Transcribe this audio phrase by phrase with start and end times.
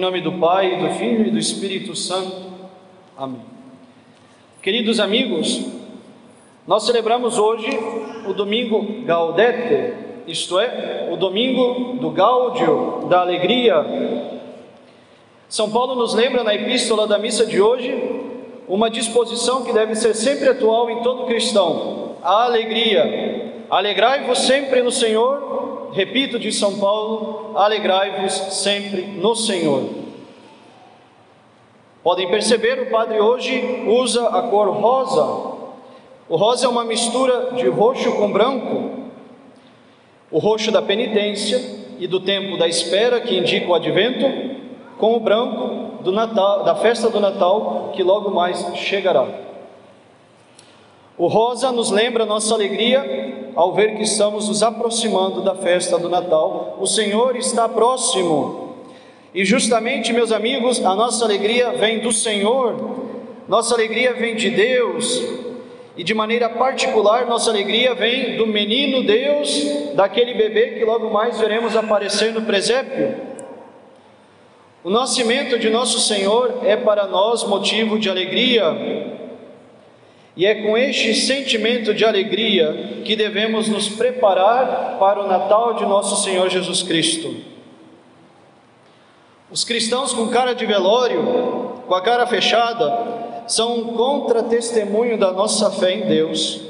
[0.00, 2.34] Em nome do Pai, do Filho e do Espírito Santo.
[3.14, 3.42] Amém.
[4.62, 5.60] Queridos amigos,
[6.66, 7.68] nós celebramos hoje
[8.26, 9.92] o domingo Gaudete,
[10.26, 13.74] isto é, o domingo do Gáudio, da alegria.
[15.50, 17.94] São Paulo nos lembra na epístola da missa de hoje
[18.66, 23.66] uma disposição que deve ser sempre atual em todo cristão: a alegria.
[23.68, 25.50] Alegrai-vos sempre no Senhor
[25.92, 29.99] repito de São Paulo, alegrai-vos sempre no Senhor.
[32.02, 35.58] Podem perceber, o padre hoje usa a cor rosa.
[36.28, 39.10] O rosa é uma mistura de roxo com branco.
[40.30, 41.60] O roxo da penitência
[41.98, 44.24] e do tempo da espera, que indica o advento,
[44.96, 49.26] com o branco do Natal, da festa do Natal, que logo mais chegará.
[51.18, 56.08] O rosa nos lembra nossa alegria ao ver que estamos nos aproximando da festa do
[56.08, 56.78] Natal.
[56.80, 58.69] O Senhor está próximo.
[59.32, 63.08] E justamente, meus amigos, a nossa alegria vem do Senhor,
[63.48, 65.22] nossa alegria vem de Deus,
[65.96, 71.38] e de maneira particular, nossa alegria vem do menino Deus, daquele bebê que logo mais
[71.38, 73.14] veremos aparecer no presépio.
[74.82, 78.64] O nascimento de nosso Senhor é para nós motivo de alegria,
[80.36, 85.84] e é com este sentimento de alegria que devemos nos preparar para o Natal de
[85.84, 87.59] nosso Senhor Jesus Cristo.
[89.52, 95.72] Os cristãos com cara de velório, com a cara fechada, são um contra-testemunho da nossa
[95.72, 96.60] fé em Deus.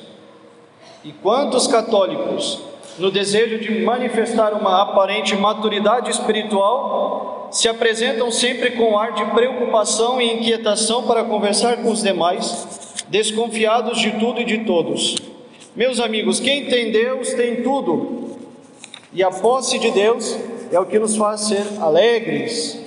[1.05, 2.59] E quantos católicos,
[2.99, 10.19] no desejo de manifestar uma aparente maturidade espiritual, se apresentam sempre com ar de preocupação
[10.19, 15.17] e inquietação para conversar com os demais, desconfiados de tudo e de todos.
[15.77, 18.39] Meus amigos, quem tem Deus tem tudo,
[19.13, 20.35] e a posse de Deus
[20.71, 22.81] é o que nos faz ser alegres,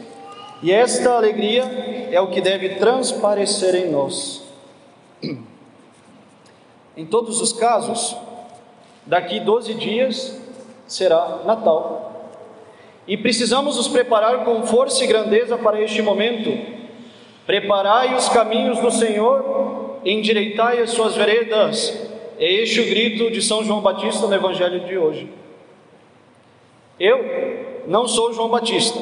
[0.61, 1.63] e esta alegria
[2.11, 4.43] é o que deve transparecer em nós.
[6.95, 8.15] Em todos os casos,
[9.03, 10.39] daqui 12 dias
[10.85, 12.29] será Natal.
[13.07, 16.55] E precisamos nos preparar com força e grandeza para este momento.
[17.47, 22.09] Preparai os caminhos do Senhor endireitai as suas veredas.
[22.37, 25.29] É este o grito de São João Batista no Evangelho de hoje.
[26.99, 28.99] Eu não sou João Batista,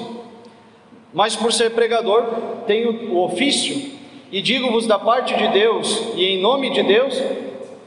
[1.13, 2.23] mas por ser pregador,
[2.65, 3.91] tenho o ofício
[4.31, 7.21] e digo-vos da parte de Deus e em nome de Deus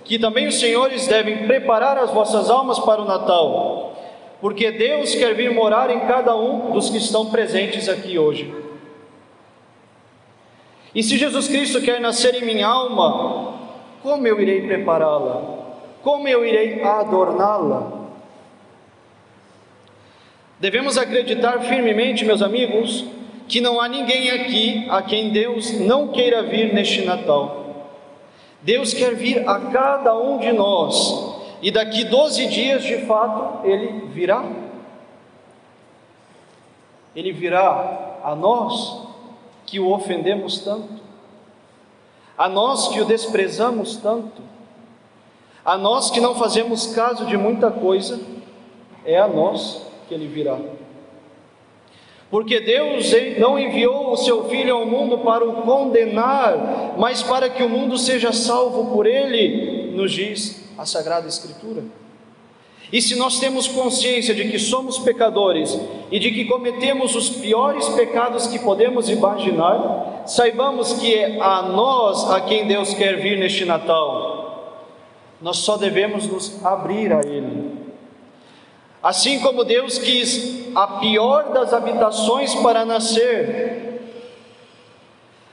[0.05, 3.97] que também os senhores devem preparar as vossas almas para o Natal,
[4.41, 8.55] porque Deus quer vir morar em cada um dos que estão presentes aqui hoje.
[10.95, 13.55] E se Jesus Cristo quer nascer em minha alma,
[14.03, 15.43] como eu irei prepará-la?
[16.03, 17.94] Como eu irei adorná-la?
[20.65, 23.05] Devemos acreditar firmemente, meus amigos,
[23.47, 27.91] que não há ninguém aqui a quem Deus não queira vir neste Natal.
[28.63, 34.07] Deus quer vir a cada um de nós, e daqui 12 dias, de fato, Ele
[34.07, 34.43] virá.
[37.15, 39.03] Ele virá a nós
[39.67, 41.03] que o ofendemos tanto,
[42.39, 44.41] a nós que o desprezamos tanto,
[45.63, 48.19] a nós que não fazemos caso de muita coisa,
[49.05, 50.59] é a nós que ele virá.
[52.31, 57.63] Porque Deus não enviou o seu Filho ao mundo para o condenar, mas para que
[57.63, 61.85] o mundo seja salvo por ele, nos diz a Sagrada Escritura.
[62.93, 65.79] E se nós temos consciência de que somos pecadores
[66.11, 72.31] e de que cometemos os piores pecados que podemos imaginar, saibamos que é a nós
[72.31, 74.91] a quem Deus quer vir neste Natal.
[75.41, 77.84] Nós só devemos nos abrir a Ele.
[79.05, 84.01] Assim como Deus quis a pior das habitações para nascer,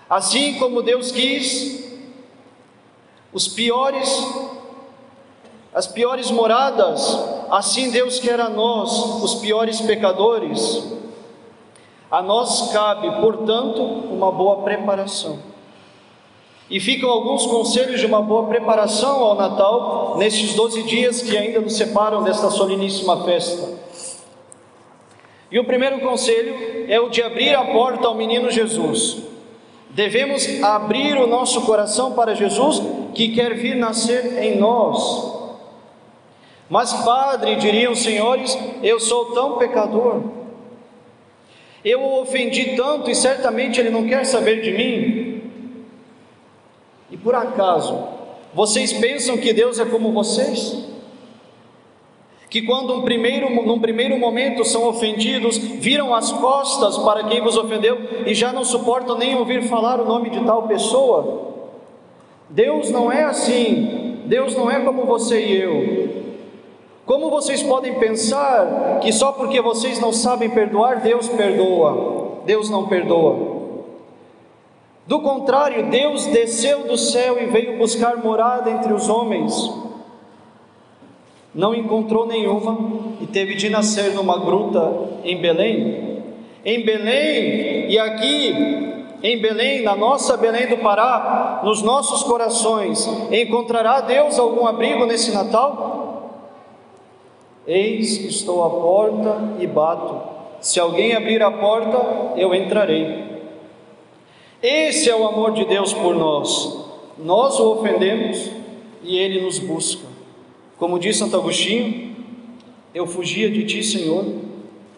[0.09, 1.99] assim como Deus quis
[3.33, 4.09] os piores
[5.73, 7.17] as piores moradas,
[7.49, 10.61] assim Deus quer a nós, os piores pecadores.
[12.09, 15.39] A nós cabe, portanto, uma boa preparação.
[16.71, 21.59] E ficam alguns conselhos de uma boa preparação ao Natal, nesses 12 dias que ainda
[21.59, 23.77] nos separam desta soliníssima festa.
[25.51, 29.17] E o primeiro conselho é o de abrir a porta ao menino Jesus.
[29.89, 32.81] Devemos abrir o nosso coração para Jesus,
[33.13, 35.41] que quer vir nascer em nós.
[36.69, 40.21] Mas, padre, diriam os senhores, eu sou tão pecador,
[41.83, 45.20] eu o ofendi tanto e certamente ele não quer saber de mim.
[47.11, 47.97] E por acaso,
[48.53, 50.91] vocês pensam que Deus é como vocês?
[52.51, 57.55] que quando um primeiro, num primeiro momento são ofendidos, viram as costas para quem vos
[57.55, 61.53] ofendeu e já não suportam nem ouvir falar o nome de tal pessoa.
[62.49, 66.09] Deus não é assim, Deus não é como você e eu.
[67.05, 72.41] Como vocês podem pensar que só porque vocês não sabem perdoar, Deus perdoa?
[72.45, 73.50] Deus não perdoa.
[75.07, 79.81] Do contrário, Deus desceu do céu e veio buscar morada entre os homens
[81.53, 82.77] não encontrou nenhuma
[83.19, 86.21] e teve de nascer numa gruta em Belém.
[86.63, 94.01] Em Belém, e aqui em Belém, na nossa Belém do Pará, nos nossos corações, encontrará
[94.01, 96.29] Deus algum abrigo nesse Natal?
[97.67, 100.21] Eis que estou à porta e bato.
[100.59, 103.30] Se alguém abrir a porta, eu entrarei.
[104.61, 106.85] Esse é o amor de Deus por nós.
[107.17, 108.51] Nós o ofendemos
[109.03, 110.05] e ele nos busca.
[110.77, 112.15] Como diz Santo Agostinho,
[112.93, 114.25] eu fugia de ti, Senhor,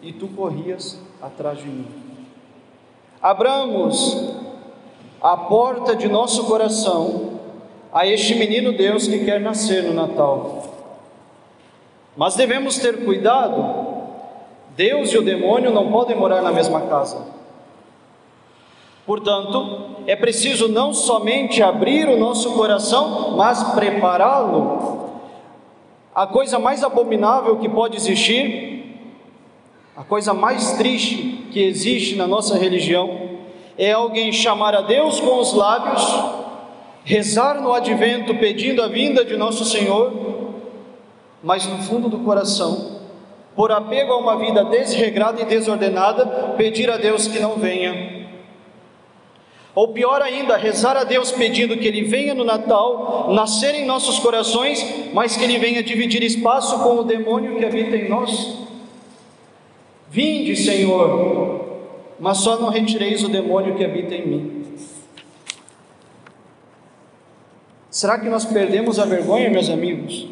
[0.02, 1.86] e tu corrias atrás de mim.
[3.22, 4.34] Abramos
[5.22, 7.40] a porta de nosso coração
[7.90, 10.64] a este menino Deus que quer nascer no Natal.
[12.14, 13.64] Mas devemos ter cuidado,
[14.76, 17.24] Deus e o demônio não podem morar na mesma casa.
[19.06, 25.10] Portanto, é preciso não somente abrir o nosso coração, mas prepará-lo.
[26.14, 28.98] A coisa mais abominável que pode existir,
[29.96, 33.34] a coisa mais triste que existe na nossa religião,
[33.76, 36.02] é alguém chamar a Deus com os lábios,
[37.04, 40.12] rezar no advento pedindo a vinda de nosso Senhor,
[41.42, 43.00] mas no fundo do coração,
[43.54, 48.24] por apego a uma vida desregrada e desordenada, pedir a Deus que não venha
[49.74, 54.20] ou pior ainda, rezar a Deus pedindo que Ele venha no Natal, nascer em nossos
[54.20, 58.58] corações, mas que Ele venha dividir espaço com o demônio que habita em nós.
[60.08, 61.64] Vinde, Senhor,
[62.20, 64.64] mas só não retireis o demônio que habita em mim.
[67.90, 70.28] Será que nós perdemos a vergonha, meus amigos?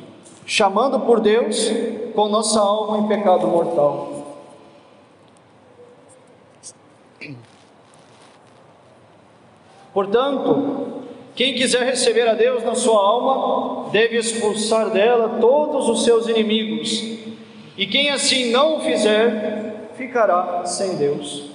[0.46, 1.70] Chamando por Deus
[2.14, 4.38] com nossa alma em pecado mortal.
[9.92, 11.02] Portanto,
[11.34, 17.02] quem quiser receber a Deus na sua alma, deve expulsar dela todos os seus inimigos,
[17.76, 21.50] e quem assim não o fizer, ficará sem Deus.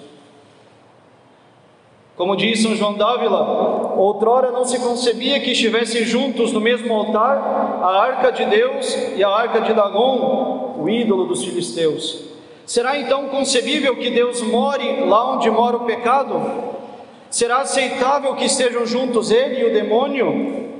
[2.15, 7.37] Como diz São João d'Ávila, outrora não se concebia que estivessem juntos no mesmo altar
[7.83, 12.25] a arca de Deus e a arca de Dagon, o ídolo dos filisteus.
[12.65, 16.41] Será então concebível que Deus more lá onde mora o pecado?
[17.37, 20.71] Será aceitável que estejam juntos ele e o demônio?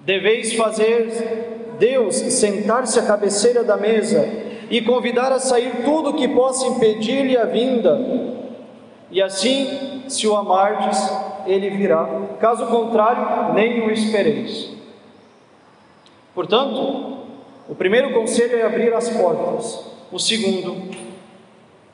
[0.00, 4.28] Deveis fazer Deus sentar-se à cabeceira da mesa
[4.68, 7.98] e convidar a sair tudo que possa impedir-lhe a vinda.
[9.10, 10.98] E assim, se o amardes,
[11.46, 12.06] ele virá.
[12.38, 14.68] Caso contrário, nem o espereis.
[16.34, 17.20] Portanto,
[17.70, 19.82] o primeiro conselho é abrir as portas.
[20.12, 21.03] O segundo,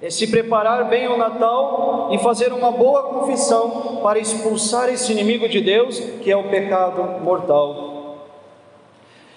[0.02, 5.49] é se preparar bem ao Natal e fazer uma boa confissão para expulsar esse inimigo
[5.49, 7.90] de Deus que é o pecado mortal.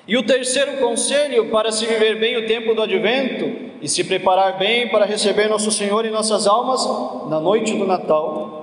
[0.08, 4.58] E o terceiro conselho para se viver bem o tempo do advento e se preparar
[4.58, 6.86] bem para receber nosso Senhor em nossas almas
[7.29, 8.62] na noite do Natal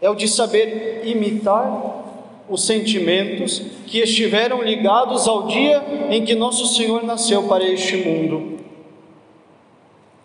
[0.00, 2.04] é o de saber imitar
[2.48, 8.65] os sentimentos que estiveram ligados ao dia em que nosso Senhor nasceu para este mundo.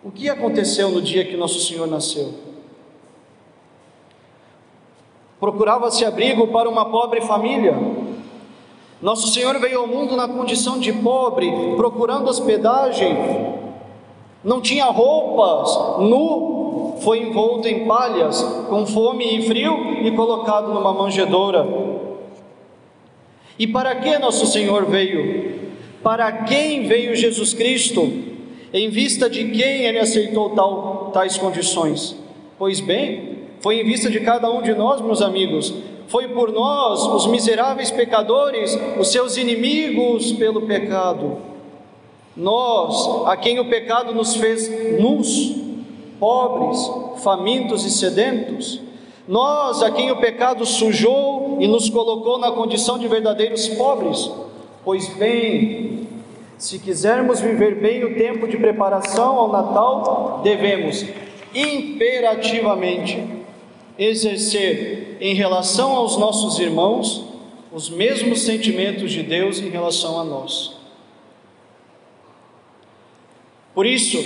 [0.04, 2.34] O que aconteceu no dia que Nosso Senhor nasceu?
[5.38, 7.76] Procurava-se abrigo para uma pobre família.
[9.00, 13.16] Nosso Senhor veio ao mundo na condição de pobre, procurando hospedagem.
[14.42, 20.92] Não tinha roupas, nu, foi envolto em palhas, com fome e frio e colocado numa
[20.92, 21.64] manjedoura.
[23.56, 25.70] E para que Nosso Senhor veio?
[26.02, 28.31] Para quem veio Jesus Cristo?
[28.72, 32.16] Em vista de quem ele aceitou tal, tais condições?
[32.58, 35.74] Pois bem, foi em vista de cada um de nós, meus amigos,
[36.08, 41.38] foi por nós, os miseráveis pecadores, os seus inimigos pelo pecado.
[42.36, 45.54] Nós, a quem o pecado nos fez nus,
[46.18, 46.78] pobres,
[47.22, 48.80] famintos e sedentos,
[49.28, 54.30] nós, a quem o pecado sujou e nos colocou na condição de verdadeiros pobres,
[54.84, 56.08] pois bem,
[56.62, 61.04] se quisermos viver bem o tempo de preparação ao Natal, devemos
[61.52, 63.20] imperativamente
[63.98, 67.24] exercer em relação aos nossos irmãos
[67.72, 70.76] os mesmos sentimentos de Deus em relação a nós.
[73.74, 74.18] Por isso,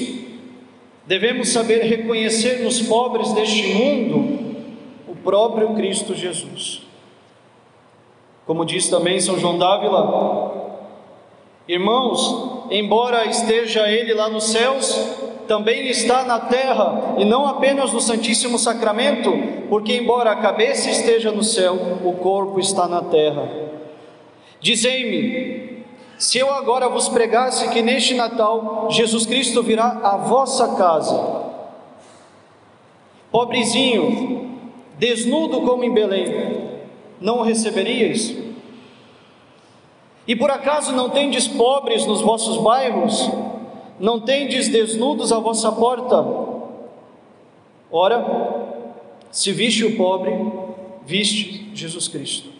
[1.06, 4.56] devemos saber reconhecer nos pobres deste mundo
[5.08, 6.82] o próprio Cristo Jesus.
[8.44, 10.65] Como diz também São João Dávila,
[11.68, 14.94] irmãos, embora esteja ele lá nos céus,
[15.46, 19.32] também está na terra, e não apenas no Santíssimo Sacramento,
[19.68, 23.48] porque, embora a cabeça esteja no céu, o corpo está na terra.
[24.60, 25.84] Dizei-me,
[26.18, 31.44] se eu agora vos pregasse que neste Natal Jesus Cristo virá à vossa casa,
[33.30, 34.58] pobrezinho,
[34.98, 36.70] desnudo como em Belém,
[37.20, 38.45] não o receberíeis?
[40.26, 43.30] E por acaso não tendes pobres nos vossos bairros?
[43.98, 46.26] Não tendes desnudos à vossa porta?
[47.90, 48.24] Ora,
[49.30, 50.32] se viste o pobre,
[51.06, 52.50] viste Jesus Cristo.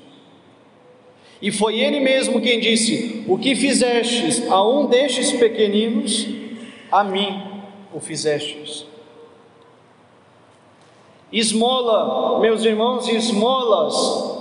[1.43, 6.27] E foi ele mesmo quem disse: O que fizestes a um destes pequeninos,
[6.91, 7.43] a mim
[7.93, 8.87] o fizestes.
[11.33, 14.39] Esmola, meus irmãos, esmolas,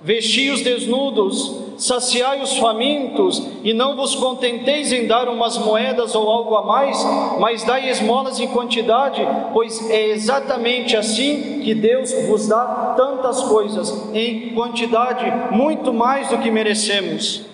[0.00, 6.28] vesti os desnudos, saciai os famintos, e não vos contenteis em dar umas moedas ou
[6.28, 6.98] algo a mais,
[7.38, 14.12] mas dai esmolas em quantidade, pois é exatamente assim que Deus vos dá tantas coisas,
[14.12, 17.46] em quantidade, muito mais do que merecemos.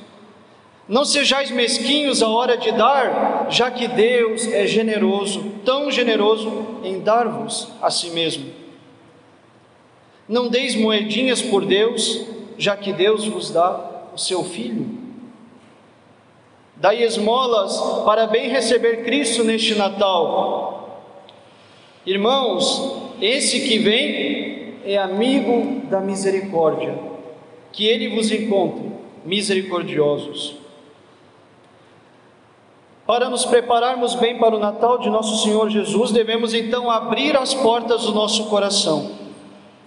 [0.88, 7.00] Não sejais mesquinhos à hora de dar, já que Deus é generoso, tão generoso em
[7.00, 8.46] dar-vos a si mesmo.
[10.26, 12.26] Não deis moedinhas por Deus,
[12.56, 14.86] já que Deus vos dá o seu filho.
[16.76, 21.02] Dai esmolas para bem receber Cristo neste Natal.
[22.06, 26.98] Irmãos, esse que vem é amigo da misericórdia,
[27.72, 28.92] que ele vos encontre
[29.24, 30.56] misericordiosos.
[33.06, 37.52] Para nos prepararmos bem para o Natal de nosso Senhor Jesus, devemos então abrir as
[37.52, 39.10] portas do nosso coração,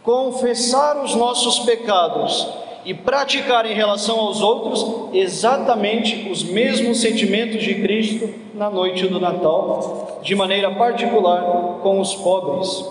[0.03, 2.47] confessar os nossos pecados
[2.87, 9.19] e praticar em relação aos outros exatamente os mesmos sentimentos de Cristo na noite do
[9.19, 12.89] Natal, de maneira particular com os pobres.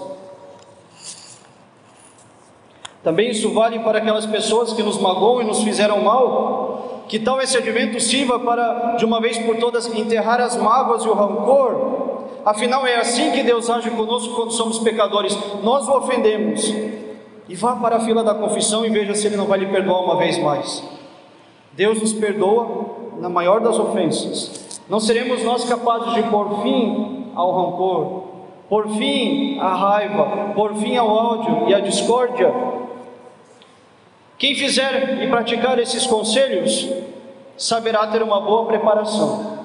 [3.02, 7.04] Também isso vale para aquelas pessoas que nos magoam e nos fizeram mal.
[7.08, 11.08] Que tal esse advento sirva para, de uma vez por todas, enterrar as mágoas e
[11.08, 12.26] o rancor?
[12.44, 15.34] Afinal, é assim que Deus age conosco quando somos pecadores.
[15.62, 16.70] Nós o ofendemos,
[17.48, 20.02] e vá para a fila da confissão e veja se Ele não vai lhe perdoar
[20.02, 20.82] uma vez mais.
[21.72, 24.80] Deus nos perdoa na maior das ofensas.
[24.88, 28.24] Não seremos nós capazes de pôr fim ao rancor,
[28.68, 32.52] pôr fim à raiva, pôr fim ao ódio e à discórdia.
[34.38, 36.88] Quem fizer e praticar esses conselhos
[37.56, 39.56] saberá ter uma boa preparação.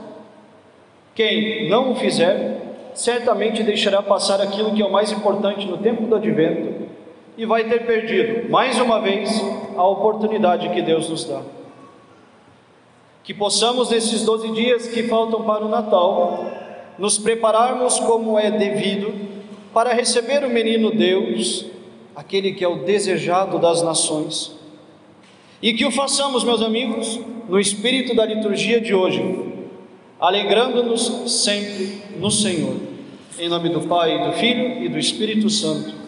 [1.14, 2.62] Quem não o fizer,
[2.94, 6.92] certamente deixará passar aquilo que é o mais importante no tempo do advento
[7.38, 9.30] e vai ter perdido, mais uma vez,
[9.76, 11.42] a oportunidade que Deus nos dá.
[13.24, 16.46] Que possamos, nesses 12 dias que faltam para o Natal,
[16.98, 19.14] nos prepararmos como é devido
[19.74, 21.66] para receber o menino Deus,
[22.16, 24.56] aquele que é o desejado das nações.
[25.62, 29.24] E que o façamos, meus amigos, no espírito da liturgia de hoje,
[30.20, 32.76] alegrando-nos sempre no Senhor.
[33.40, 36.01] Em nome do Pai, do Filho e do Espírito Santo.